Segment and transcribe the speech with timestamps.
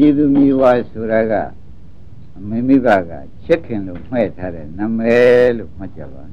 [0.00, 1.34] ပြည်သူမျိုးဝါဆိုတာက
[2.36, 3.12] အမေမိဘက
[3.44, 6.24] ချစ်ခင်လို့မှဲ့ထားတဲ့နာမည်လို့မှတ်ကြပါ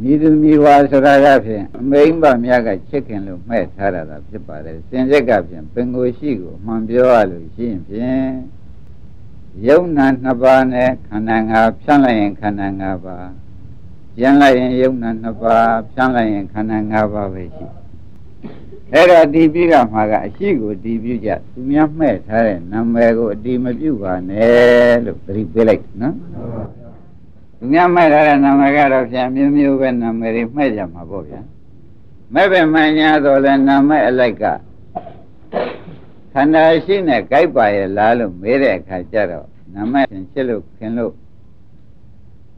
[0.00, 8.30] ပြည်သူမျိုးဝါဆိုတာကဖြင့်အမေမိဘများကချစ်ခင်လို့မှဲ့ထားတာဖြစ်ပါတယ်စင်ရက်ကဖြင့်ပင်ကိုရှိကိုမှန်ပြောရလို့ရှိရင်ဖြင့်
[9.66, 13.30] ယုံနာနှစ်ပါးနဲ့ခန္ဓာ၅ဖြန့်လိုက်ရင်ခန္ဓာ၅ပါး
[14.18, 17.66] ကျန်လိုက်ရင်ယုံနာနှစ်ပါးဖြန့်လိုက်ရင်ခန္ဓာ၅ပါးပဲရှိ
[18.94, 26.14] အဲ့တော့ဒီပြီးကမှာကအရှိကိုဒီပြုကြသူများမှဲ့ထားတဲ့နာမည်ကိုအတိမပြုပါနဲ့လို့သတိပေးလိုက်နော်
[27.58, 31.40] သူများမှဲ့ထားတဲ့နာမည်ကတော့ပြန်မျိုးမျိုးပဲနာမည်တွေမှဲ့ကြမှာပေါ့ဗျာ
[32.34, 34.44] မဲ့ပဲမှန်ညာတော့လဲနာမည်အလိုက်က
[36.32, 41.14] ခန္ဓာရှိနဲ့ကြိုက်ပါရဲ့လားလို့မေးတဲ့အခါကျတော့နာမည်ဖြင့်ချစ်လို့ခင်လို့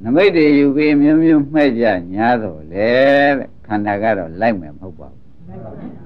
[0.02, 2.88] နမိတ်တွေယူပြီးမျိုးမျိုးမှဲ့ကြညာတော့လေ
[3.36, 6.03] တဲ့ခန္ဓာကတော့လိုက်မယ်မဟုတ်ပါဘူး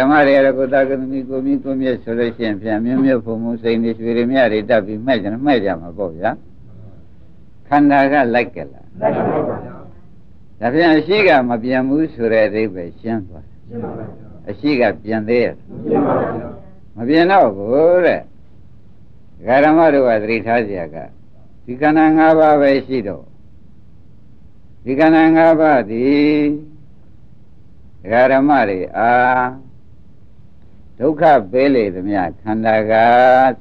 [0.00, 6.30] ဓမ္မတွေရကိုသာကသမီကိုမီကိုမြတ်ဆိုလို့ရှိရင်ပြန်မြမြဖုံမှုစိန်တွေရွှေတွေမြတွေတက်ပြီးမှဲ့ကြမှဲ့ကြမှာပေါ့ဗျာ
[7.68, 9.74] ခန္ဓာကလိုက်ကလားလိုက်ပါပါဗျာ
[10.60, 14.04] ဒါပြန်အရှိကမပြန်ဘူးဆိုတဲ့အဓိပ္ပာယ်ရှင်းသွားတယ်ရှင်းပါပါ
[14.48, 16.48] အရှိကပြန်သေးရဲ့ရှင်းပါပါ
[16.96, 18.20] မပြန်တော့ဘူးတဲ့
[19.64, 20.96] ဓမ္မတို့ကသတိထားเสียက
[21.64, 23.24] ဒီခန္ဓာ၅ပါးပဲရှိတော့
[24.84, 26.06] ဒီခန္ဓာ၅ပါးဒီ
[28.32, 29.10] ဓမ္မတွေအာ
[31.03, 32.93] ဒုက္ခပေးလေသမျှခန္ဓာက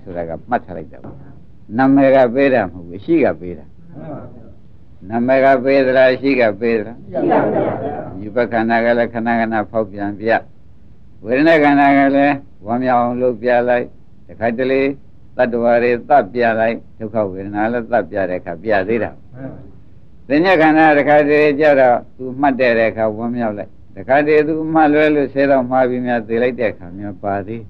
[0.01, 1.17] ဆိုတာကမှတ်ထားလိုက်တာပေါ့
[1.77, 3.67] နာမည်ကပေးတာမဟုတ်ဘူးရှိကပေးတာ
[5.09, 10.31] နာမည်ကပေးသလားရှိကပေးသလားရှိပါဘူးဒီပခန္ဓာကလည်းခဏခဏဖောက်ပြန်ပြ
[11.25, 12.35] ဝေဒနာခန္ဓာကလည်း
[12.67, 13.87] ဝမ်းမြောက်အောင်လုပ်ပြလိုက်
[14.27, 14.81] တခါတလေ
[15.37, 19.11] တတ္တဝါတွေသတ်ပြလိုက်ဒုက္ခဝေဒနာလည်းသတ်ပြတဲ့အခါပြသေးတာ
[20.29, 27.63] သညခန္ဓာတခါတလေကြတော့သူမှတ်တဲ့အခါဝမ်းမြောက်လိုက် တခါတည်းသူမှလွဲလို့ဆဲတော့မှားပြီးများသိလိုက်တဲ့အခါများပါသေး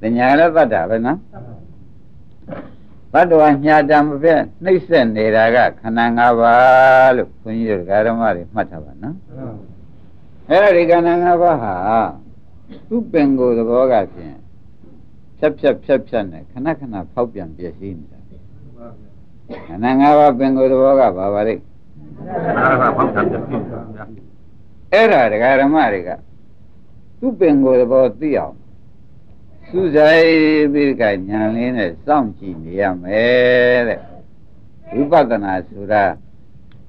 [0.00, 1.18] တညာလည်းသတ္တာပဲနော်
[3.12, 9.16] ဘတ်တော်ညာတံမပြည့်နှိမ့်ဆက်နေတာကခန္ဓာ၅ပါးလို့ခွန်ကြီးတို့ဓမ္မတွေမှတ်ထားပါနော်
[10.48, 11.74] အဲ့ဒါဒီခန္ဓာ၅ပါးဟာ
[12.88, 14.34] သူ့ပင်ကိုယ်သဘောကဖြင့်
[15.38, 18.18] ဖြတ်ဖြတ်ဖြတ်ဖြတ်နဲ့ခဏခဏဖောက်ပြန်ပြည့်စည်နေတာ
[19.66, 24.04] ခန္ဓာ၅ပါးပင်ကိုယ်သဘောကဘာပါလဲခန္ဓာ၅ပါးဖောက်ပြန်ပြည့်စည်နေတာ
[24.92, 26.10] အဲ့ဒါဒကာဓမ္မတွေက
[27.20, 28.54] သူ့ပင်ကိုယ်သဘောသိအောင်
[29.68, 30.24] စူးစိုက်
[30.72, 34.00] ပြီးကညာလင်းနဲ့စောင့်ကြည့်နေရမယ်တဲ့
[34.94, 36.04] ဝိပဿနာဆိုတာ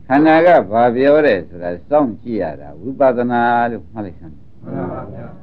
[0.08, 3.42] ခန္ဓာကဘာပြောတယ်ဆိုတာစောင့်ကြည့်ရတာဝိပဿနာ
[3.72, 4.36] လို့မှတ်လိုက်စမ်း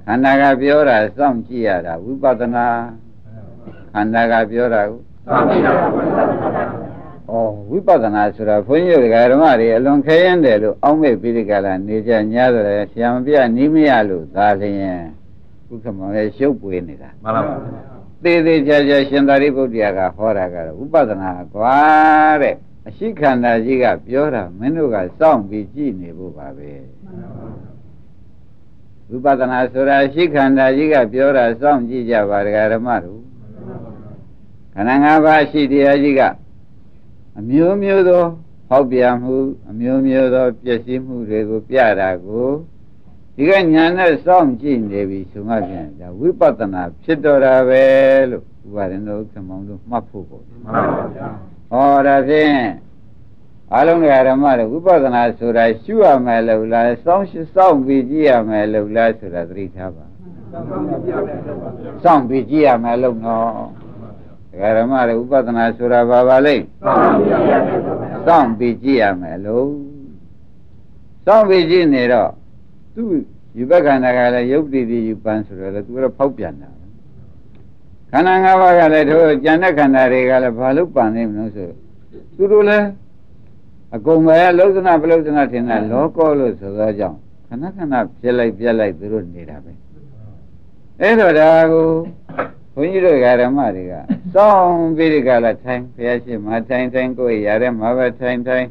[0.07, 2.67] ခန္ဓာကပြောတာစောင့်ကြည့်ရတာဝိပဿနာ
[3.95, 5.85] ခန္ဓာကပြောတာကိုစောင့်ကြည့်ရတာ
[6.91, 6.92] ဩ
[7.70, 15.03] ဝိပဿနာဆိုတာဘုန်းကြီးတို့ဓမ္မတွေအလွန်ခဲရင်တယ်လို့အောက်မေ့ပြီးဒီကလာနေကြညာတယ်ဆရာမပြနီးမရလို့သာလျင်
[15.70, 17.54] ဥက္ကမောရဲ့ရှုပ်ပွေနေတာမှန်ပါပါ
[18.22, 21.76] သေးသေးချာချာရှင်သာရိပုတ္တရာကဟောတာကတော့ဝိပဿနာကွာ
[22.43, 22.54] တဲ့
[22.87, 26.70] အရှိခန္ဓာကြီးကပြောတာမင်းတို့ကစောင့်ပြီးကြည့်နေဖို့ပါပဲ
[29.09, 33.20] ဝိပဿနာဆိုတာအရှိခန္ဓာကြီးကပြောတာစောင့်ကြည့်ကြပါဒကာဓမ္မတို့
[34.75, 36.22] ခန္ဓာ၅ပါးရှိတရားကြီးက
[37.38, 38.25] အမျိုးမျိုးသော
[38.69, 39.37] ဟောက်ပြမှု
[39.70, 42.48] အမျိုးမျိုးသောပျက်စီးမှုတွေကိုပြတာကို
[43.37, 47.84] ဒီကညာနဲ့စောင့်ကြည့်နေပြီဆိုမှပြန်ဒါဝိပဿနာဖြစ်တော်တာပဲ
[48.31, 51.28] လို့ဥပါရင်တို့ခမောင်တို့မှတ်ဖို့ပေါ့မှန်ပါဗျာ
[51.70, 52.54] ဟောဒါဖြင့်
[53.75, 60.04] အလုံးစုံဓမ္မတွေဝိပဿနာဆိုတာရှုရမယ်လို့လားစောင့်စောင့်ပြီးကြည့်ရမယ်လို့လားဆိုတာသတိထားပါ
[62.04, 63.49] စောင့်ပြီးကြည့်ရမယ်လို့နော်
[64.53, 66.55] ဒကာဓမ္မတွေဥပဒနာဆိုတာဘာပါလဲ
[68.27, 69.69] စောင့်ပြီးကြည့်ရမယ်လို့
[71.27, 72.31] စောင့်ပြီးကြည့်နေတော့
[72.95, 73.03] သူ
[73.57, 76.71] ယူဘခန္ဓာကလည်းယုတ်တိတိယူပန်းဆိုတော့လေသူကတော့ဖောက်ပြန်တာ
[78.11, 81.69] ခန္ဓာ၅ပါးကလည်းတို့ကျန်တဲ့ခန္ဓာတွေကလည်းဘာလို့ပန်နေမလို့ဆို
[82.37, 82.87] သူတို့လည်း
[83.95, 87.19] အကုန်ပဲလောကနာပလုဒနာထင်တာလောကောလို့ဆိုသောကြောင့်
[87.49, 89.73] ခဏခဏပြက်လိုက်ပြက်လိုက်သူတို့နေတာပဲ
[91.01, 91.87] အဲ့တော့ဒါကို
[92.75, 93.95] ဘုန်းကြီးတို့ဓမ္မတွေက
[94.34, 98.66] စောင်းပြီးဒီကလာထိုင်ဘုရားရှိခိုးထိုင်ထိုင်ကိုယ်ရတဲ့မှာပဲထိုင်ထိုင်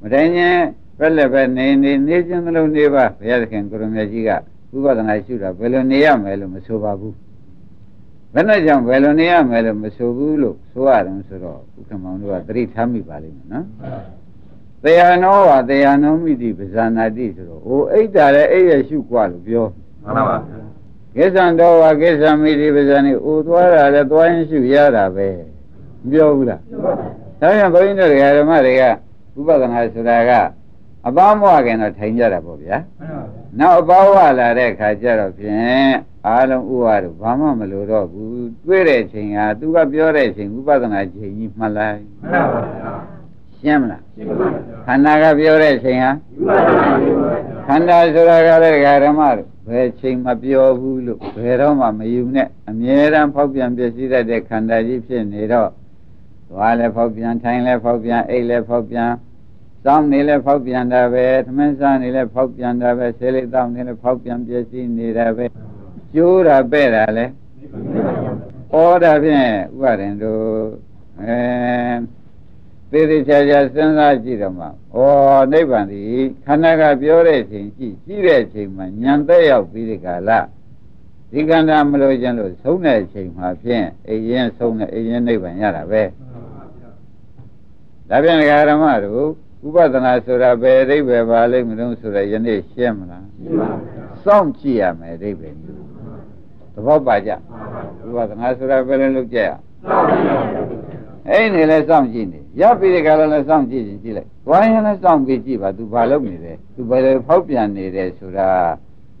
[0.00, 0.58] မထိုင်ရင်
[0.98, 4.30] ဘက်လည်းပဲနေနေနေချင်းသလုံးနေပါဘုရားသခင်ကိုရမကြီးက
[4.74, 7.14] ဥပဒနာရှုတာဘယ်လိုနေရမယ်လို့မဆိုပါဘူး
[8.34, 13.66] ဘယ်နဲ့ကြောင့်ဘယ်လိုနေရမယ်လို့မဆိုဘူးလို့ဆိုရတယ်ဆိုတော့ဥက္ကမောင်တို့ကသတိထားမိပါလိမ့်မယ်နော်
[14.82, 19.64] တရားနောဝတရားနောမိတိပဇာနာတိဆိုတော့ဟိုအိတ်တာလည်းအိတ်ရရှုกว่าလို့ပြော
[20.02, 20.36] မှန်ပါပါ
[21.15, 25.27] ကိစ္စံတော်ဝါကိစ္စမိတိပဇာနေအိုသွားတာလည်းသွားရင်ရှုရတာပဲ
[26.03, 26.91] မပြောဘူးလားဒါ
[27.39, 28.83] ကြောင့်ဘုန်းကြီးတို့ဓမ္မတွေက
[29.37, 30.31] ဥပဒနာဆိုတာက
[31.07, 32.77] အပန်းမဝခင်တော့ထိုင်ကြတာပေါ့ဗျာ
[33.59, 35.93] နောက်အပဝလာတဲ့ခါကျတော့ဖြင့်
[36.27, 42.93] အားလုံးဥပါတို့ဘာမှမလိုတော့ဘူးတွေ့တဲ့ချိန်ဟာသူကပြောတဲ့ချိန်ဥပဒနာချိန်ကြီးမှတ်လိုက်မှန်ပါဗျာ
[43.59, 44.47] ရှင်းမလားရှင်းပါပါ
[44.85, 46.11] ခန္ဓာကပြောတဲ့ချိန်ဟာ
[47.67, 55.69] ခန္ဓာဆိုတာကလည်းဓမ္မတို့ ဘယ်ချိန်မပြောဘူးလို့ဘယ်တော့မှမယူနဲ့အမြဲတမ်းဖောက်ပြန်ပြည့်စည်တတ်တဲ့ခန္ဓာကြီးဖြစ်နေတော့
[56.49, 59.09] သွားလဲဖောက်ပြန်ထိုင်လဲဖောက်ပြန်အိတ်လဲဖောက်ပြန်
[59.83, 65.45] စောင်းနေလဲဖောက်ပြန်တာပဲသမင်းစားနေလဲဖောက်ပြန်တာပဲဆေးလေးတောင်းနေလဲဖောက်ပြန်ပြည့်စည်နေတာပဲ
[66.13, 67.25] ကျိုးတာပဲ့တာလဲ
[68.73, 70.45] ဩတာဖြင့်ဥပါရင်တို့
[71.21, 71.37] အဲ
[72.91, 74.67] သေသေးချာချာစဉ်းစားကြည့်တော့မှဩ
[75.51, 76.01] နိဗ္ဗာန်ဒီ
[76.45, 80.39] ခန္ဓာကပြောတဲ့ချိန်ကြည့်ကြည့်တဲ့ချိန်မှာညံသက်ရောက်ပြီးဒီကလာ
[81.31, 86.03] ဒီကန္တာမလို့ခြင်းလို့ဆုံးတဲ့အချိန်မှာဖြင့်အိရင်ဆုံးတဲ့အိရင်နိဗ္ဗာန်ရတာပဲ
[88.09, 88.37] ဒါပြန်
[88.69, 89.27] ဓမ္မတို့
[89.65, 95.83] ဥပဒနာဆိုတာဘယ်အဓိပ္ပာယ်ပါလိမ့်မလို့ဆိုရယနေ့ရှင်းမလားရှင်းပါဘူးစောင့်ကြည့်ရမယ်အဓိပ္ပာယ်မျိုး
[96.73, 97.35] သဘောပါကြဥ
[98.15, 99.49] ပဒနာဆိုတာဘယ်လိုလုပ်ကြရ
[101.29, 108.47] အဲ့နေလဲစောင့်ကြည့်နေရပြီးတဲ့ကလည်းလည်းစောင့်ကြည့်ကြည့်လိုက်ဝိုင်းရင်လည်းစောင့်ပြီးကြည့်ပါ तू ဘာလုပ်နေလဲ तू ဘယ်လိုဖောက်ပြန်နေတယ်ဆိုတာ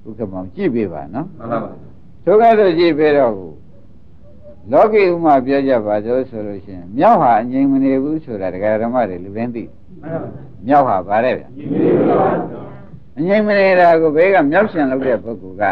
[0.05, 1.71] ဥက္ကမောင်ကြည့်ပေးပါနော်မှန်ပါပါ
[2.25, 3.33] သို့ကဲ့သို့ကြည့်ပေးတော့
[4.71, 9.63] လောကီဥမာပြောကြပါဆိုဆိုလို့ရှိရင်မြောက်ဟာအငြိမ်မနေဘူးဆိုတာတရားဓမ္မတွေလူတိုင်းသိ
[10.67, 11.43] မြောက်ဟာဗါတဲ့ဗျ
[13.17, 15.63] အငြိမ်မနေတာကိုဘေးကမြောက်ရှင်လုပ်တဲ့ပုဂ္ဂိုလ်က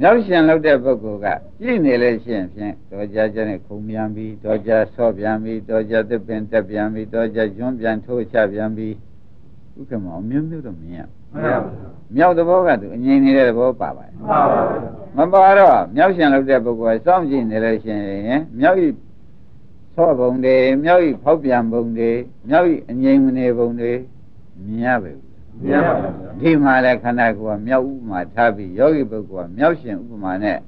[0.00, 1.26] မြောက်ရှင်လုပ်တဲ့ပုဂ္ဂိုလ်က
[1.60, 8.94] ကြည့်နေလဲရှိရင်ဖြင့်တော်ကြကြနဲ့ခုံပြန်ပြီးတော်ကြဆော့ပြန်ပြီးတော်ကြသစ်ပင်တက်ပြန်ပြီးတော်ကြကျွန်းပြန်ထိုးချပြန်ပြီး
[9.78, 11.00] ဥက္ကမောမျိုးမျိုးတော့မြင်ရ
[11.32, 11.74] မှန်ပါဘူး
[12.16, 14.14] မြောက်သဘောကသူအငြိမ်နေတဲ့သဘောပါပါတယ်
[15.16, 17.94] မပါတော့မြောက်ရှင်လုပ်တဲ့ပုဂ္ဂိုလ်ကစောင့်ကြည့်နေလို့ရှိ
[18.28, 18.88] ရင်မြောက်ဤ
[19.94, 22.10] သောဘုံတွေမြောက်ဤဖောက်ပြန်ဘုံတွေ
[22.48, 23.92] မြောက်ဤအငြိမ်မနေဘုံတွေ
[24.64, 25.25] မြင်ရပါဘူး
[25.64, 30.58] မြင်ပါဘူးဒီမှာလည်းခန္ဓာကိုယ်ကမြောက်ဥပမာထားပြီးယောဂီပုဂ္ဂိုလ်ကမြောက်ရှင်ဥပမာနဲ့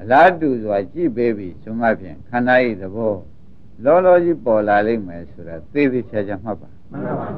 [0.00, 3.14] အလားတူစွာကြည့်ပေးပြီးဆိုမှဖြင့်ခန္ဓာဤသဘော
[3.84, 7.28] လောလောကြီးပေါ်လာလိမ့်မယ်ဆိုတာသိသိချာချာမှတ်ပါမှန်ပါပါ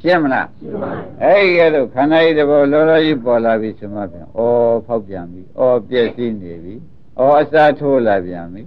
[0.00, 4.40] ရှင်းမလားရှင်းပါပြီအဲ့ဒီကဲတော့ခန္ဓာဤတဘောလောလောကြီးပေါ်လာပြီဆိုမှပြန်ဩ
[4.86, 6.74] ဖောက်ပြန်ပြီဩပြည့်စည်နေပြီ
[7.18, 8.62] ဩအစာထိုးလာပြန်ပြီ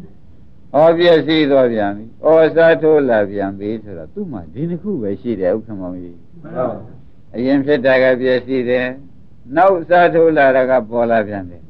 [0.75, 6.96] ဩပြည့်စည်သွားပြန်ပြီဩအစာထိုးလာပြန်ပြီဆိုတော့သူ့မှာဒီတစ်ခုပဲရှိတယ်ဥက္ကမောင်ကြီးမှန်ပါ
[7.37, 8.87] အရင်ဖြစ်တာကပြည့်စည်တယ်
[9.55, 11.61] နောက်အစာထိုးလာတာကပေါ်လာပြန်တယ်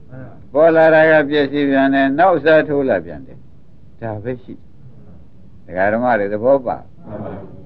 [0.53, 3.37] ပေါ်လာတာကပြည့်စည်ပြန်တယ်နောက်အစာထိုးလာပြန်တယ်
[4.01, 4.53] ဒါပဲရှိ
[5.65, 6.77] ဒကာဓမ္မတွေသဘောပါ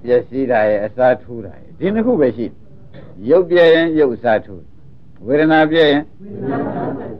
[0.03, 2.45] ပျက်စီးတာရဲ့အစားထိုးတာရဲ့ဒီနှစ်ခုပဲရှိ
[3.29, 4.63] ရုပ်ပြည့်ရင်ရုပ်အစားထိုး
[5.25, 6.03] ဝေဒနာပြည့်ရင်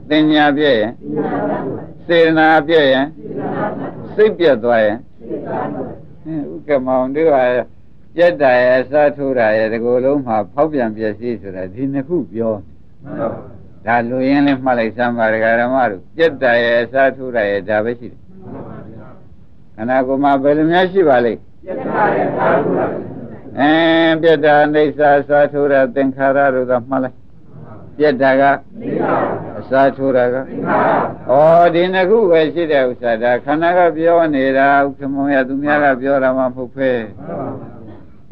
[0.08, 0.92] သင်ညာပြည့်ရင်
[2.06, 3.06] စေတနာပြည့်ရင်
[4.14, 4.98] စိတ်ပြတ်သွားရင်
[6.52, 7.42] ဥက္ကမောင်တို့ဟာ
[8.16, 12.52] ပြတ်တာရဲ့အစားထိုးတာရဲ့ဒီကိုယ်လုံးမှာဖောက်ပြန်ပျက်စီးဆိုတာဒီနှစ်ခုပြော
[13.86, 18.20] ဒါလူရင်းလေးမှတ်လိုက်စမ်းပါဒကာဓမ္မတို့ပြတ်တာရဲ့အစားထိုးတာရဲ့ဒါပဲရှိတယ်
[19.76, 22.86] ခန္ဓာကိုယ်မှာဘယ်လိုများရှိပါလိမ့်ပြတ်တာရဲ့အစားထိုးတာ
[23.58, 23.70] အဲ
[24.22, 27.16] ပြတ်တာအိဋ္ဌာစာထိုးတာသင်္ခါရတို့ကမှတ်လိုက်
[27.98, 28.42] ပြတ်တာက
[29.58, 30.40] အစာထိုးတာကဩ
[31.74, 36.90] ဒီနှစ်ခုပဲရှိတဲ့ဥစ္စာဒါခန္ဓာကပြောနေတာဥက္ကမောရသူများကပြောတာမှမဟုတ်ဖဲ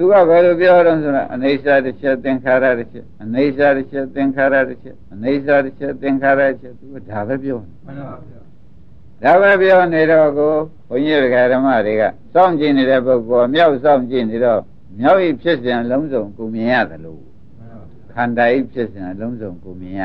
[0.03, 8.41] သူကဘယ်လိုပြောတော့ဆိုတော့အနေစာတစ်ချက်သင်္ခါရတစ်ချက်အနေစာတစ်ချက်သင်္ခါရတစ်ချက်အနေစာတစ်ချက်သင်္ခါရတစ်ချက်သူကဒါပဲပြောနေမှန်ပါဗျာ
[9.25, 10.55] ဒါပဲပြောနေတော့ကို
[10.89, 11.19] ဘုန်းကြီး
[11.53, 12.03] ဓမ္မတွေက
[12.35, 14.61] စောင့်ကြည့်နေတဲ့ပုဂ္ဂိုလ်မြောက်စောင့်ကြည့်နေတော့
[15.01, 17.21] မြောက်ဤဖြစ်စဉ်အလုံးစုံကိုမြင်ရတယ်လို့
[18.13, 20.03] ခန္ဓာဤဖြစ်စဉ်အလုံးစုံကိုမြင်ရ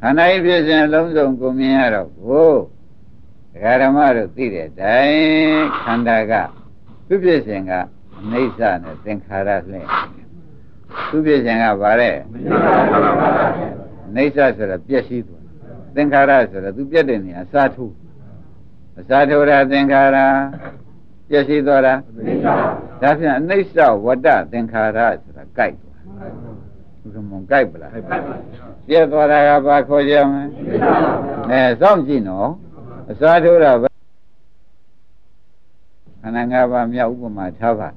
[0.00, 2.50] ခန္ဓာဤဖြစ်စဉ်အလုံးစုံကိုမြင်ရတော့ကို
[3.52, 6.32] ဒကာဓမ္မတို့သိတဲ့အတိုင်းခန္ဓာက
[7.06, 9.88] သူဖြစ်စဉ်ကအ နိစ္စနဲ့သင်္ခါရလှည့်
[11.10, 12.14] သူဖြစ်စဉ်ကဗါတဲ့
[14.14, 15.42] အိဋ္ဌဆိုတာပြည့်စည်သွား
[15.94, 17.86] သင်္ခါရဆိုတာသူပြည့်တဲ့နေရာအစာထု
[18.98, 20.16] အစာထုတာသင်္ခါရ
[21.28, 21.94] ပြည့်စည်သွားတာ
[23.02, 26.00] ဒါဖြင့်အနိစ္စဝတ္တသင်္ခါရဆိုတာကြိုက်သွား
[27.00, 27.96] ဘုရားမုံကြိုက်ပလားပြ
[28.96, 30.32] ည့်သွားတာကဘာခေါ်ကြမ
[31.50, 32.48] လဲအဲစောင့်ကြည့်နော်
[33.10, 33.88] အစာထိုးတာပဲ
[36.20, 37.88] ခန္ဓာ၅ပါးမြောက်ဥပမာထားပါ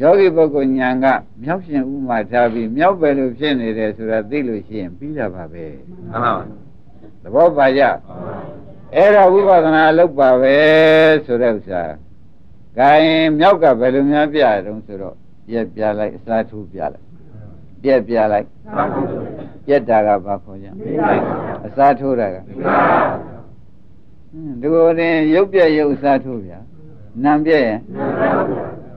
[0.00, 1.06] ယောဂီပုဂ္ဂိုလ်ညာက
[1.42, 5.64] မြောက်ရှင်ဥပမာထားပြီးမြောက်ပဲလို့ဖြစ်နေတယ်ဆိုတာသိလို့ရှိရင်ပြီးတာပါပဲ
[6.10, 6.44] မှန်ပါပါ
[7.22, 7.82] သဘောပါကြ
[8.94, 10.56] အဲ့ဒါဝိပဿနာလုပ်ပါပဲ
[11.24, 11.82] ဆိုတဲ့ဥစ္စာ
[12.78, 15.14] ဂိုင်းမြောက်ကဘယ်လိုများပြရတုံးဆိုတော့
[15.48, 17.06] ပြက်ပြလိုက်အစားထိုးပြလိုက်
[17.82, 18.46] ပြက်ပြလိုက်
[19.66, 20.68] ပြက်တာကဘာခေါ်ကြ
[21.66, 22.36] အစားထိုးတာက
[24.60, 26.58] ဒီလိုရင်ရုပ်ပြက်ရုပ်အစားထိုးဗျာ
[27.24, 27.78] နာမ်ပြက်ရင်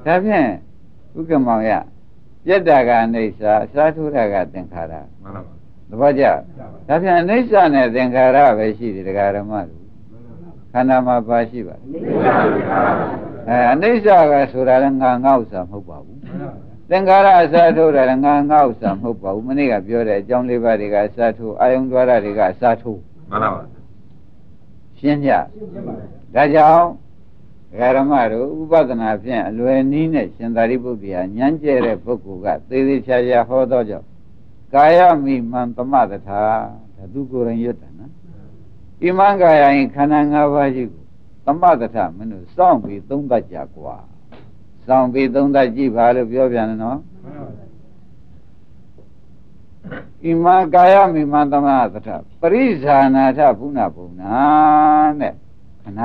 [0.06, 0.50] ဒါဖြင့်
[1.18, 1.72] ဥက္ကမောင်ရ
[2.46, 6.24] ပြက်တာကအိဋ္ဌာအစားထိုးတာကသင်္ခါရမှန်ပါပါသဘောကျ
[6.88, 9.82] ဒါပြန်အိဋ္ဌာနဲ့သင်္ခါရပဲရှိတယ်တရားဓမ္မတို့
[10.72, 11.76] ခန္ဓာမှာပါရှိပါ
[13.48, 16.20] အဲအိဋ္ဌာကဆိုတာလည်းငါငါဥစ္စာမဟုတ်ပါဘူး
[16.90, 23.00] သင်္ခါရအစားထိုးတာလည်းငါငါဥစ္စာမဟုတ်ပါဘူးမနေ့ကပြောတဲ့အကြောင်းလေးပါးတွေကအစားထိုးအာယုံသွားတာတွေကအစားထိုး
[23.30, 23.62] မှန်ပါပါ
[25.00, 25.32] ရှင်းကြ
[26.36, 26.88] ဒါကြောင့်
[27.78, 34.08] ဃာရမတို့ဥပဒနာဖြင့်အလွယ်နည်းနဲ့ရှင်သာရိပုတ္တရာညံ့ကျဲတဲ့ပုဂ္ဂိုလ်ကသေသေးချာချာဟောတော့ကြောင့်
[34.74, 36.42] ကာယမိမံသမတထာ
[36.96, 38.12] ဒါသူကိုယ်ရင်ရွတ်တာနော်
[39.02, 41.04] ဣမံကာယရင်ခန္ဓာ၅ပါးရှိကို
[41.46, 43.96] သမတထာမင်းတို့စောင့်ပြီးသုံးသပ်ကြကွာ
[44.86, 47.00] စောင့်ပြီးသုံးသပ်ကြည့်ပါလို့ပြောပြန်တယ်နော်
[50.24, 54.36] ဣမံကာယမိမံသမတထာပရိဇာနာထဘုနာဘုံနာ
[55.20, 55.34] တဲ့
[55.84, 56.02] ခဏ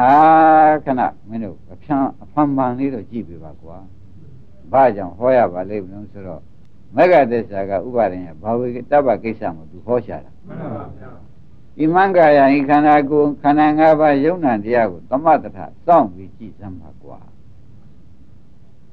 [0.84, 3.76] ခဏမင်းတို့အဖျံအဖန်ပန်လေးတော့ကြည့်ပြပါကွာ
[4.72, 6.42] ဘာကြောင့်ဟောရပါလိမ့်မလို့ဆိုတော့
[6.96, 10.84] မဂ္ဂသစ္စာကဥပါဒင်ရဘာဝေတပ္ပကိစ္စမှာသူဟောရှာတာမှန်ပါပါ
[11.78, 17.18] ဣမံကာယဤခန္ဓာကိုယ်ခန္ဓာ၅ပါးယုံနာတရားကိုသမတထစောင့်ပြီးကြည့်စမ်းပါကွာ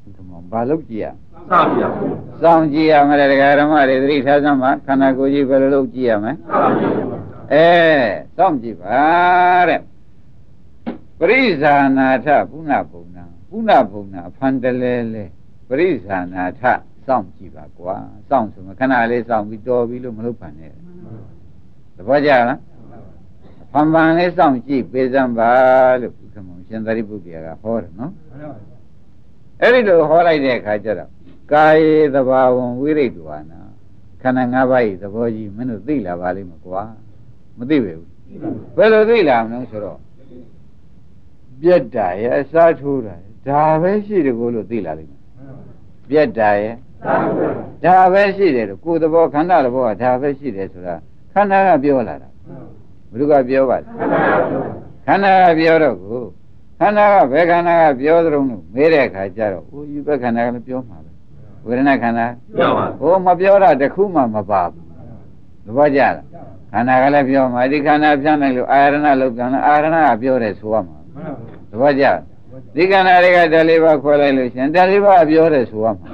[0.02, 1.14] ဒီမှာဘာလို့ကြည့်ရစ
[1.52, 1.88] ပါဗျာ
[2.42, 6.90] စောင့်ကြည့်ရမယ်တရားဓမ္မတွေသတိထားစမ်းပါခန္ဓာကိုယ်ကြီးဘယ်လိုလုပ်ကြည့်ရမလဲစပါဗျာ
[7.54, 7.68] အဲ
[8.38, 9.00] စောင့်ကြည့်ပါ
[9.70, 9.82] တဲ့
[11.24, 15.24] ပရိဇာနာထပုဏ္ဏဘုံနာပုဏ္ဏဘုံနာအဖန်တလဲလဲ
[15.68, 16.62] ပရိဇာနာထ
[17.06, 17.96] စောင့်ကြည့်ပါကွာ
[18.30, 20.72] စောင့်ဆိုမှခဏလေးစောင့်ပြီးတော်ပြီလို့မလုပ်ပါနဲ့
[21.96, 22.60] သဘောကျလား
[23.72, 25.52] ဖန်ဖန်လေးစောင့်ကြည့်ပေးစမ်းပါ
[26.02, 28.12] လို့ဘုရားမောင်ရှင်သာရိပုတ္တရာကဟောတယ်နော်
[29.62, 31.10] အဲ့ဒီလိုဟောလိုက်တဲ့အခါကျတော့
[31.52, 33.60] ကာယေသဘာဝံဝိရိတ္တဝါနာ
[34.22, 36.82] ခန္ဓာ၅ပါးဤသဘောကြီးမင်းတို့သိလာပါလိမ့်မယ်ကွာ
[37.58, 38.10] မသိပဲဘူး
[38.78, 40.00] ဘယ်လိုသိလာမလဲဆိုတော့
[41.62, 45.22] ပြက်တာရဲ့အစားထိုးတာရဲ့ဒါပဲရှိတယ်ကိုလို့သိလာလိမ့်မယ်
[46.10, 46.76] ပြက်တာရဲ့
[47.84, 50.96] ဒါပဲရှိတယ်လို့ကိုယ်သဘောခန္ဓာသဘောကဒါပဲရှိတယ်ဆိုတာ
[51.34, 52.30] ခန္ဓာကပြောလာတာ
[53.12, 53.94] ဘုရားကပြောပါလား
[55.06, 56.22] ခန္ဓာကပြောတော့ကို
[56.80, 61.12] ခန္ဓာကဘယ်ခန္ဓာကပြောသလုံးလို့မေးတဲ့အခါကျတော့အိုးယူဘက်ခန္ဓာကလည်းပြောမှာပဲ
[61.66, 62.26] ဝေဒနာခန္ဓာ
[62.58, 64.86] ပြောပါဟိုမပြောတာတစ်ခုမှမပါဘူး
[65.66, 66.14] သဘောကျလား
[66.72, 71.01] ခန္ဓာကလည်းပြောမှာဒီခန္ဓာပြန်နိုင်လို့အာရဏလောက်ပြန်တယ်အာရဏကပြောတယ်ဆိုရမှာ
[71.70, 72.18] သဘောကျလား
[72.76, 76.10] ဒီခန္ဓာတွေကဓာတ်လေးပါခွဲလိုက်လို့ရှင်ဓာတ်လေးပါပြောတယ်ဆိုရမှာ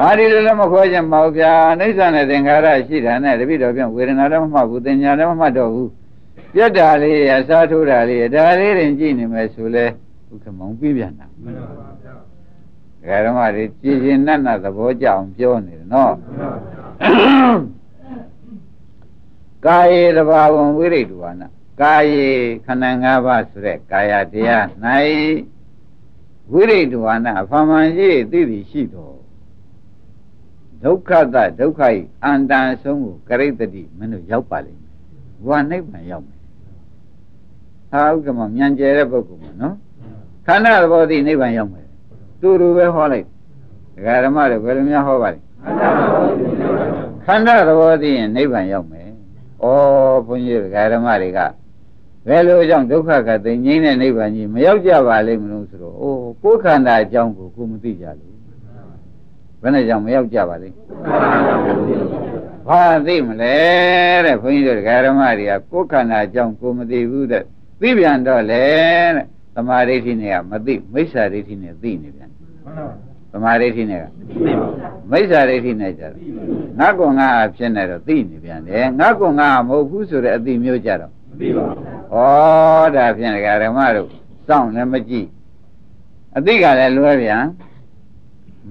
[0.00, 5.90] အာဒီလိုလည်းမခွဲချင်ပါဘူးဗျာအိဋ္ဌာနဲ့သင်္ခါရရှိတာနဲ့တပိတော့ပြန်ဝေဒနာလည်းမမှတ်ဘူးသင်ညာလည်းမမှတ်တော့ဘူး
[6.54, 9.84] ပြတ်တာလေးအစားထိုးတာလေးဒါလေးရင်ကြည့်နေမယ်ဆိုလဲ
[10.28, 12.06] ဘုခမောင်ပြပြန်တာမှန်ပါပါဒ
[13.08, 16.14] ကာဓမ္မတွေကြည်ရင်နတ်နတ်သဘောကြအောင်ပြောနေတယ်နော်
[19.64, 21.42] ကာယေတဘာဝံဝိရိတ္တဝါန
[21.80, 22.28] ကာယေ
[22.64, 24.64] ခန္ဓာ၅ပါးဆိုတဲ့ကာယတရား၌
[26.52, 29.16] ဝိရိတ္တဝါနအဖမှန်ရှိသိသည်ရှိတော်
[30.82, 31.92] ဒုက္ခသဒုက္ခဤ
[32.24, 34.94] အန္တန်ဆုံးကိုကရိတ္တိမင်းတို့ရောက်ပါလိမ့်မယ်
[35.44, 36.40] ဘဝနိဗ္ဗာန်ရောက်မယ်
[37.90, 39.74] ဟာဥက္ကမမြန်ကျဲတဲ့ပုဂ္ဂိုလ်မှာနော်
[40.46, 41.86] ခန္ဓာသဘောသိနိဗ္ဗာန်ရောက်မယ်
[42.40, 43.26] သူတို့ပဲဟောလိုက်
[43.94, 45.38] ဒကာဓမ္မတွေဘယ်လိုများဟောပါလဲ
[47.24, 49.08] ခန္ဓာသဘောသိရင်နိဗ္ဗာန်ရောက်မယ်
[49.62, 49.66] ဩ
[50.26, 51.40] ဘုန်းကြီးဒကာဓမ္မတွေက
[52.26, 58.34] ဘယ်လိုကြောင့်ဒုက္ခကသိငြိမ်းတဲ့နိဗ္ဗာန်ကြီးမရောက်ကြပါလိမ့်မလို့ဆိုတော့အိုးကိုယ်ခန္ဓာအကြောင်းကိုကိုယ်မသိကြလို့
[59.62, 60.76] ဘယ်နဲ့ကြောင့်မရောက်ကြပါလိမ့်
[62.68, 63.54] ဘာသိမလဲ
[64.24, 67.42] တဲ့ဘုန်းကြီးတို့ဒကာဓမ္မတွေကကိုယ်ခန္ဓာအကြောင်းကိုယ်မသိဘူးတဲ့
[67.80, 68.64] သိပြန်တော့လေ
[69.14, 72.30] တဲ့သမာဓိဋ္ဌိနဲ့ကမသိမိစ္ဆာဒိဋ္ဌိနဲ့သိနေပြန်
[73.32, 74.04] သမာဓိဋ္ဌိနဲ့က
[75.10, 76.14] မိစ္ဆာဒိဋ္ဌိနဲ့ကြတော့
[76.78, 81.66] ငါကွန်ငါအဖြစ်နဲ့တော့သိနေပြန်တယ်ငါကွန်ငါမဟုတ်ဘူးဆိုတဲ့အသိမျိုးကြတော့ သိပါ
[82.12, 84.10] ဩဒါဖြင့်ဒကာဓမ္မတို့
[84.46, 85.28] စောင့်လည်းမကြည့်
[86.36, 87.44] အသိကလည်းလွဲပြန်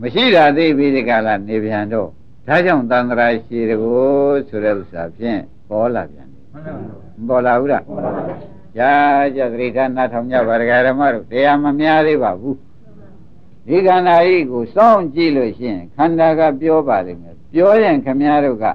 [0.02, 2.08] မရှိတာသိပြီးဒီကလာနေပြန်တော့
[2.48, 6.76] ဒါကြောင့်တန်ត្រာရှိတကိုဆိုတဲ့ဥစ္စာဖြင့်ပေါ်လာပြန်တယ်မှန်ပါ
[7.20, 7.84] မပေါ်လာဘူးလား
[8.80, 8.92] ရာ
[9.36, 12.58] ကြသတိထားနားထောင်ကြပါဒကာဓမ္မတို့တရားမများသေးပါဘူး
[13.68, 18.66] ဒီခန္ဓာကြီးကိုစောင့်ကြည့်လို့ရှိရင်ခန္ဓာကပြောပါလိမ့်မယ်ပြောရင်ခမည်းတော်က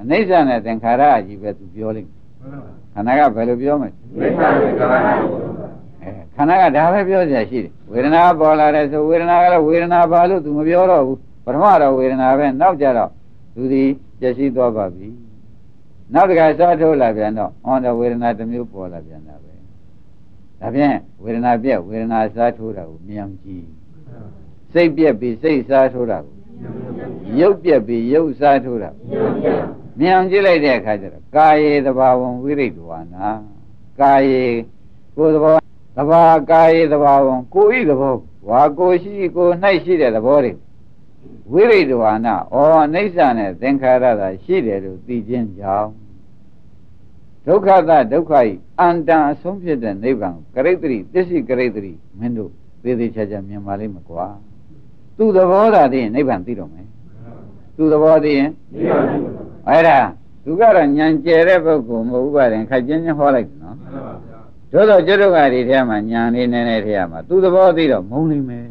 [0.00, 2.16] အနိစ္စနဲ့သင်္ခါရအကြီးပဲသူပြောလိမ့်မယ်
[2.96, 4.98] ခန္ဓာကဘယ်လိုပြောမလဲမိစ္ဆာဝေကဘာ
[6.02, 13.10] အဲခန္ဓာကဒါပဲပြောကြရှိတယ်ဝေဒနာပေါ်လာတယ်ဆိုဝေဒနာကလည်းဝေဒနာဘာလို့သူမပြောတော့ဘူးပထမတော့ဝေဒနာပဲနောက်ကြတော့
[13.54, 13.84] သူဒီ
[14.20, 15.08] ပျက်စီးသွားပါပြီ
[16.14, 19.52] နောက်တစ်ခါစားထိုးလာပြန်တော့ဟောတော့ဝေဒနာတစ်မျိုးပေါ်လာပြန်တာပဲ
[20.60, 23.66] ဒါဖြင့်ဝေဒနာပြက်ဝေဒနာစားထိုးတာကိုမြင်ကြည့်
[24.72, 26.34] စိတ်ပြက်ပြီးစိတ်စားထိုးတာကို
[27.40, 28.90] ရုပ်ပြက်ပြီးရုပ်စားထိုးတာ
[30.00, 33.28] မြင်ကြည့်လိုက်တဲ့အခါကျတော့ကာယေတဘာဝံဝိရိတ္တဝါနာ
[34.00, 34.44] ကာယေ
[35.16, 35.54] ကိုယ်သဘော
[35.96, 38.14] သဘာကာယေသဘာဝံကိုဤသဘော
[38.48, 39.48] ဝါကိုရှိကို၌
[39.84, 40.52] ရှိတဲ့သဘောတွေ
[41.52, 42.56] ဝိရိတဝါနာဩ
[42.94, 45.90] အိဋ္ဌာနဲ့သင်္ခါရသာရှိတယ်လို့သိခြင်းကြောင့်
[47.46, 48.50] ဒုက္ခသဒုက္ခဤ
[48.80, 52.50] အန္တန်အဆုံးဖြစ်တဲ့နိဗ္ဗာန်ကရိတ္တိသစ္စိကရိတ္တိမင်းတို့
[52.82, 54.26] သေသေးချာချာမြင်ပါလိမ့်မကွာ
[55.16, 56.86] သူသဘောသာသိရင်နိဗ္ဗာန်သိတော့မယ်
[57.76, 58.50] သူသဘောသိရင်
[59.68, 59.98] အဲ့ဒါ
[60.44, 63.76] သူကတော့ညံကျဲတဲ့ပုဂ္ဂိုလ်မဟုတ်ပါရင်ခက်ချင်းချင်းဟောလိုက်တယ်နော်
[64.72, 68.66] တို့တော့ကျွတ်တို့ကဒီထဲမှာညာနေနေနေထဲမှာသူသဘောသိတော့မုန်းလိမ့်မယ်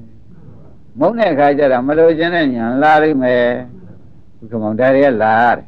[0.99, 3.43] မုန်းတဲ့အခါကျတော့မလို့ခြင်းနဲ့ညာလာလိမ့်မယ်
[4.37, 5.65] ဘုကမောင်ဒါတွေကလာရတယ်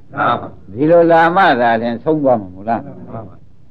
[0.74, 2.82] ဒီလိုလာမှသာလည်းဆုံးသွားမှာမို့လား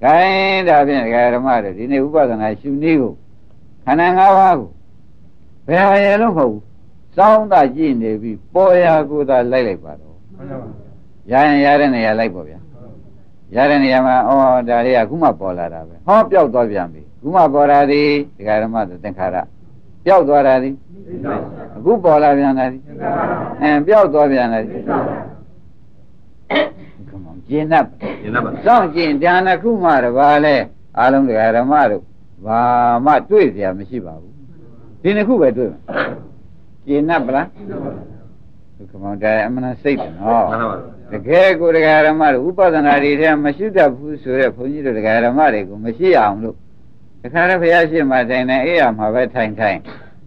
[0.03, 3.13] ခိုင်းဒါဖြင့်ဒကာဓမ္မတို့ဒီနေ့ဥပဒနာရှုနည်းကို
[3.85, 4.71] ခန္ဓာ၅ပါးကို
[5.69, 6.63] ဘယ်ဟာရဲ့လို့မဟုတ်ဘူး
[7.17, 10.17] စောင်းတာကြည့်နေပြီပေါ်ရာကိုသာလိုက်လိုက်ပါတော့
[11.32, 12.60] ရရင်ရတဲ့နေရာလိုက်ပေါ့ဗျာ
[13.56, 14.32] ရတဲ့နေရာမှာဩ
[14.70, 19.38] ဒါလေးကခုမှပေါ်လာတာပဲဟောပျောက်သွားပြန်ပြီခုမှပေါ်လာသည်ဒကာဓမ္မသင်္ခါရ
[20.06, 20.74] ပျောက်သွားတာသည်
[21.76, 22.82] အခုပေါ်လာပြန်တာသည်
[23.62, 24.82] အဲပျောက်သွားပြန်တာသည်
[27.10, 27.76] ကမောင်ကျင်납
[28.22, 30.56] ကျင်납ပါ စောင့်ကျင်ဒါနခုမှတပါလဲ
[30.98, 32.04] အားလုံးဒကာဓမ္မတို့
[32.46, 32.62] ဘာ
[33.06, 34.34] မှတွေ့เสียမရှိပါဘူး
[35.02, 35.80] ဒီနှစ်ခုပဲတွေ့မှာ
[36.86, 37.48] ကျင်납ပလား
[38.76, 46.57] ဒုက္ခမောင်တရားအမှန်စိတ်တယ်နော် မှန်ပါပါ တကယ်ကိုတရားဓမ္မတို့ဥပဒနာတွေထဲမရှိတတ်ဘူးဆိုတဲ့ဘုန်းကြီးတို့တရားဓမ္မတွေကိုမရှိအောင်လို့
[47.23, 49.79] တခါတော့ဘုရားရှိခိုးထိုင်နေအေးရမှာပဲထိုင်ထိုင်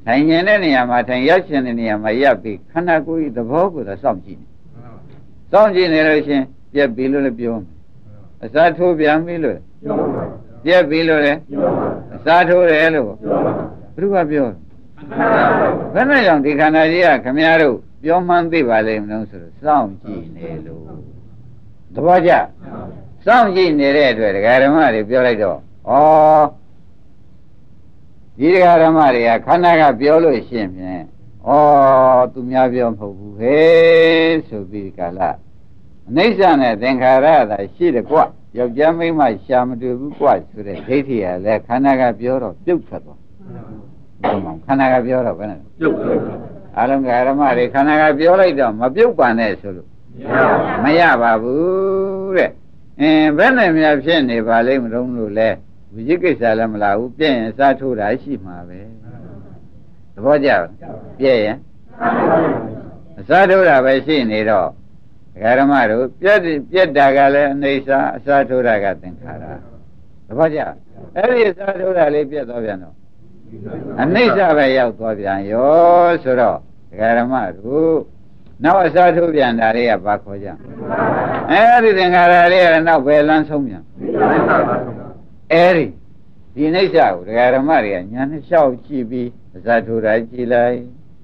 [0.05, 4.47] ထိုင်ရင်တဲ့နေရာမှာထိုင်ရက်ရှင်တဲ့နေရာမှာရပ်ပြီးခန္ဓာကိုယ်ဤသဘောကိုသာစောင့်ကြည့်နေ
[5.51, 6.41] စောင့်ကြည့်နေလို့ရှင်
[6.73, 7.65] ပြက်ပြီလို့လည်းပြောမယ်
[8.43, 9.63] အစားထိုးပြန်ပြီလို့လည်း
[10.65, 11.39] ပြက်ပြီလို့လည်း
[12.15, 14.55] အစားထိုးတယ်လို့ဘုရားပြောတယ်
[15.93, 20.83] ဘယ်နဲ့ကြောင့်ဒီခန္ဓာကြီးကခမည်းတော် ပြောမှန်းသိပါလိမ့်မလို့ဆိုတော့စောင့်ကြည့်နေလို့
[21.93, 22.31] သဘောကျ
[23.25, 25.91] စောင့်ကြည့်နေတဲ့အတွက်ဒကာဓမ္မတွေပြောလိုက်တော့ဩ
[28.37, 31.03] ဒီဒကာဓမ္မတွေကခန္ဓာကပြောလို့ရှိရင်ဖြင့်
[31.47, 31.49] ဩ
[32.33, 35.19] သူများပြောမဟုတ်ဘူးဟဲ့ဆိုပြီးကာလ
[36.07, 38.17] အနိစ္စနဲ့သင်္ခါရသာရှိတယ်ကွ
[38.57, 43.19] ယောက်ျားမိန်းမရှာမတွေ့ဘူးကွဆိုတဲ့ဒိဋ္ဌိကလည်းခန္ဓာကပြောတော့ပြုတ်ထွက်သွား
[44.21, 49.87] ဘုံမောင်ခန္ဓာကပြောတော့ဘယ်နဲ့ပြုတ်ပါ အလုံးကဓမ္မတွေခန္ဓာကပြောလိုက်တော့မပြုတ်ပါနဲ့ဆိုလို့
[50.83, 52.51] မရပါဘူးတဲ့
[52.99, 55.49] အင်းဘယ်နဲ့များဖြစ်နေပါလိမ့်မလို့လို့လဲ
[55.93, 58.79] ဝိဇိကိစ္စလည်းမလာဘူးပြည့်ရင်စားထိုးတာရှိမှာပဲ
[60.13, 60.61] သဘောကျလား
[61.19, 61.57] ပြည့်ရင်
[63.19, 64.67] အစားထိုးတာပဲရှိနေတော့
[65.33, 66.39] ဒကာဓမ္မတို့ပြက်
[66.71, 69.45] ပြက်တာကလည်းအနေစာအစားထိုးတာကသင်္ခါရ
[70.27, 70.59] သဘောကျ
[71.15, 72.95] အဲ့ဒီအစားထိုးတာလေးပြက်သွားပြန်တော့
[74.01, 76.57] အနိစ္စပဲရောက်သွားပြန်ရောဆိုတော့
[76.91, 77.97] ဒကာဓမ္မတို့
[78.63, 80.47] နောက်အစားထိုးပြန်တာလေးကဘာခေါ်ကြ
[81.51, 83.83] အဲဒီသင်္ခါရလေးကနောက်ပဲလမ်းဆုံးပြန်
[85.53, 85.85] အဲဒီ
[86.55, 90.77] ဒီနိစ္စကိုဒကာဓမ္မတွေကညာနဲ့လျှောက်ကြည့်ပြီးအစားထိုးတာကြည့်လိုက်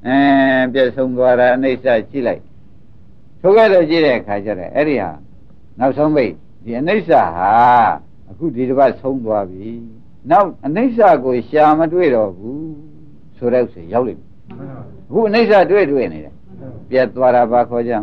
[0.08, 0.18] အဲ
[0.74, 2.42] ပြည့်ဆုံးသွားတာအနိစ္စကြည့်လိုက်
[3.42, 5.12] ထိုးခဲ့တော့ကြည့်တဲ့အခါကျတော့အဲ့ဒီဟာ
[5.80, 6.34] နောက်ဆုံးပိတ်
[6.64, 7.52] ဒီအနိစ္စဟာ
[8.30, 9.70] အခုဒီတစ်ပတ်ဆုံးသွားပြီ
[10.32, 12.76] နောက်အနိစ္စကိုရှာမတွေ့တော့ဘူး
[13.38, 14.30] ဆိုတော့ဆိုရောက်လိမ့်မယ်
[15.10, 16.34] အခုအနိစ္စတွေ့တွေ့နေတယ်
[16.90, 17.94] ပြတ်သွားတာပါခေါ်ကြ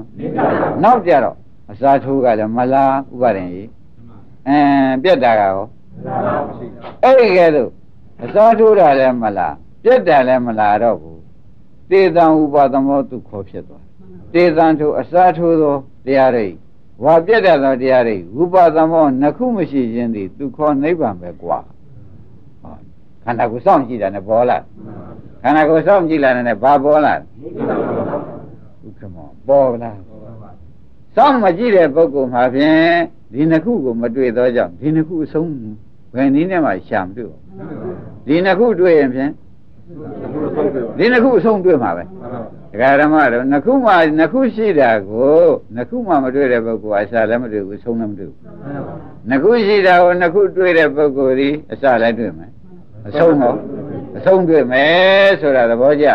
[0.83, 1.37] နောက်ကြတော့
[1.71, 3.69] အစာထိုးကလည်းမလားဥပါရင်ကြီး
[4.49, 5.61] အင်းပြတ်တာကရော
[7.05, 7.71] အဲ့ဒီကဲတော့
[8.25, 11.21] အစာထိုးတာလည်းမလားပြတ်တာလည်းမလားတော့ဘူး
[11.91, 13.85] တေသံဥပါသမောသူခေါ်ဖြစ်သွား
[14.35, 16.49] တေသံထိုးအစာထိုးသောတရားတွေ
[17.05, 21.59] ဝါပြတ်တတ်သောတရားတွေဥပါသမောနှစ်ခုမရှိခြင်းသည်သူခေါ်နိဗ္ဗာန်ပဲကွာ
[23.25, 24.59] ခန္ဓာကိုယ်စောင့်ကြည့်တာနဲ့ပေါ်လာ
[25.43, 29.91] ခန္ဓာကိုယ်စောင့်ကြည့်လာတဲ့နဲ့ဘာပေါ်လာဥက္ကမောပေါ်လာ
[31.17, 32.97] စောင့်မကြည့်တဲ့ပုဂ္ဂိုလ်မှာဖြင့်
[33.33, 35.51] ဒီနှစ်ခုကိုမတွေ့သောကြောင့်ဒီနှစ်ခုအဆုံး
[36.15, 37.41] ဘယ်နည်းနဲ့မှရှာမတွေ့ဘူး
[38.27, 39.33] ဒီနှစ်ခုတွေ့ရင်ဖြင့်
[40.99, 45.43] ဒီနှစ်ခုအဆုံးတွေ့မှာပဲဒကာဓမ္မတို့နှစ်ခုမှနှစ်ခုရှိတာကို
[45.75, 48.39] နှစ်ခုမှမတွေ့တဲ့ပုဂ္ဂိုလ်အစလည်းမတွေ့ဘူးအဆုံးလည်းမတွေ့ဘူး
[49.29, 52.51] နှစ်ခုရှိတာကိုနှစ်ခုတွေ့တဲ့ပုဂ္ဂိုလ်ဒီအစလည်းတွေ့မယ်
[53.09, 53.55] အဆုံးဟော
[54.17, 56.07] အဆုံးတွေ့မယ်ဆိုတာသဘောကျ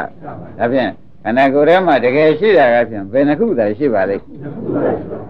[0.59, 0.91] ဒါဖြင့်
[1.23, 4.23] ခန္ဓာကိုယ်ထဲမှာတကယ်ရှိတာကဖြင့်ဘယ်နှစ်ခုသာရှိပါလိမ့်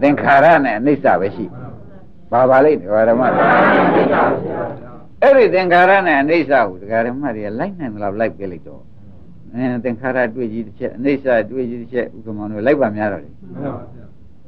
[0.01, 1.45] သင်္ခါရနဲ့အနိစ္စပဲရှိ
[2.31, 3.45] ပါပါလိမ့်ဒကာဓမ္မတို့
[5.21, 8.81] အဲ့ဒီသင်္ခါရနဲ့အနိစ္စကိုဒကာဓမ္မတွေကလိုက်နိုင်တယ်လို့လိုက်ပြလိုက်တော့
[9.53, 13.29] အဲသင်္ခါရတွေ့ကြီးတစ်ချက်အနိစ္စတွေ့ကြီးတစ်ချက်ဥက္ကမောင်တို့လိုက်ပါများတော့လေ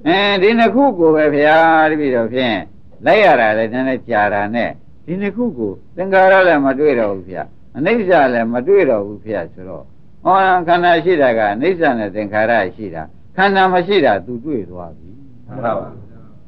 [0.07, 1.57] အဲဒီနှစ်ခုကိုပဲဗျာ
[1.91, 2.57] တပည့်တော်ဖြင့်
[3.05, 4.71] လိုက်ရတာလည်းနည်းနည်းကြာတာနဲ့
[5.09, 7.43] ဒီနှစ်ခုကိုသင်္ခါရလည်းမတွေ့တော့ဘူးဗျာ
[7.77, 9.83] အနိစ္စလည်းမတွေ့တော့ဘူးဗျာဆိုတော့
[10.23, 10.35] ဟော
[10.67, 13.03] ခန္ဓာရှိတာကအနိစ္စနဲ့သင်္ခါရရှိတာ
[13.35, 15.09] ခန္ဓာမရှိတာ तू တွေ့သွားပြီ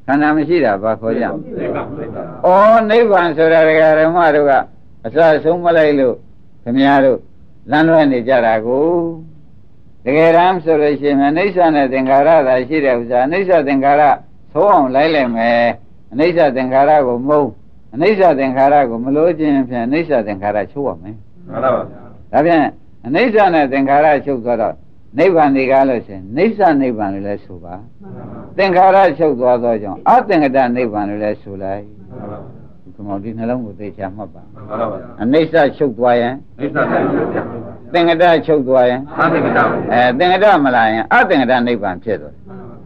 [0.06, 1.28] ခန္ဓာမရှိတာဘာခေါ်ကြဩ
[2.89, 4.52] နိဗ္ဗာန်ဆိုတာဒကာဓမ္မတို့က
[5.06, 6.15] အစဆုံးမလိုက်လို့
[6.63, 7.19] ခင်ဗျားတို့
[7.71, 8.88] လမ်းလွဲနေကြတာကို
[10.06, 14.04] တကယ်တမ်းဆိုလို့ရှိရင်အနိစ္စနဲ့သင်္ခါရသာရှိတဲ့ဥစ္စာအနိစ္စသင်္ခါရ
[14.54, 15.63] သုံးအောင်လိုက်လိုက်မယ်
[16.12, 17.52] အနိစ္စသင်္ခါရကိုမုန်း
[17.93, 21.15] အနိစ္စသင်္ခါရကိုမလို့ခြင်းဖြင့်အနိစ္စသင်္ခါရချုပ်ရမယ်
[21.49, 21.80] မှန်ပါဗျာ
[22.32, 22.65] ဒါဖြင့်
[23.08, 24.75] အနိစ္စနဲ့သင်္ခါရချုပ်သွားတော့
[25.17, 27.75] နိဗ္ဗာန်ဒီကားလို့ရှိရင်နိစ္စနိဗ္ဗာန်လို့လည်းဆိုပါ
[28.58, 31.82] သင်္ခါရချုပ်သွားသောကြောင့်အသင်္ကတနိဗ္ဗာန်လို့လည်းဆိုလိုက်
[32.84, 37.01] ဒီကောင်ဒီနှလုံးကိုသိချာမှတ်ပါမှန်ပါဗျာအနိစ္စချုပ်သွားရင်နိစ္စနဲ့
[37.34, 37.43] ဗျာ
[37.93, 42.43] သင်္ကတချုပ်သွားရင်အာသိကတာအဲသင်္ကတမလာရင်အသင်္ကတနိဗ္ဗာန်ဖြစ်သွားတယ်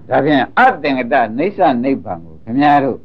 [0.10, 2.98] ဒါဖြင့်အသင်္ကတနိစ္စနိဗ္ဗာန်ကိုခင်ဗျားတို့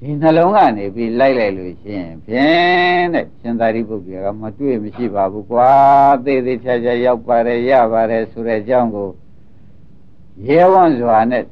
[0.00, 5.70] ဒီနှလုံးကနေပြီးလိုက်လိုက်လို့ရှိရင်ဖြင့်တဲ့ရှင်သာရိပုတ္တရာကမတွေ့မရှိပါဘူးကွာ
[6.24, 9.08] သေးသေးချာချာရောက်ပါတယ်ရပါတယ်ဆိုတဲ့အကြောင်းကို
[10.46, 11.44] ရဲဝံ့စွာနဲ့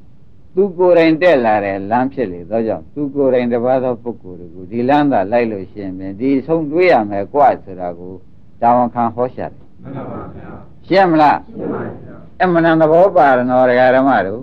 [0.55, 8.13] သူကိုယ်တိုင်တက်လာတဲ့လမ်းဖြစ်လေသောကြောင့်သူကိုယ်တိုင်တပါးသောပုဂ္ဂိုလ်တွေကိုဒီလမ်းသာလိုက်လို့ရှိရင်ဖြင့်ဒီဆုံးတွေးရမယ်ကွာဆိုတာကို
[8.61, 10.51] တာဝန်ခံဟောရှာတယ်မှန်ပါဗျာ
[10.87, 14.43] ရှင်းမလားရှင်းပါဗျာအမှန်တန်သဘောပါရနော်ဒကာဓမ္မတို့